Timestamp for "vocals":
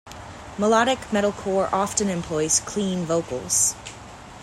3.05-3.75